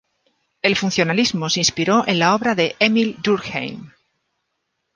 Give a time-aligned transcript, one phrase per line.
[0.63, 3.91] El funcionalismo se inspiró en la obra de Émile Durkheim.